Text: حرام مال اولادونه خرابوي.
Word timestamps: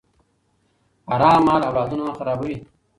حرام 1.11 1.39
مال 1.47 1.61
اولادونه 1.69 2.05
خرابوي. 2.17 2.55